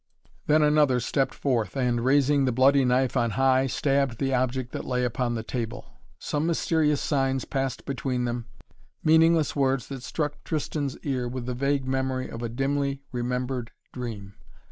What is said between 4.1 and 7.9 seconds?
the object that lay upon the table. Some mysterious signs passed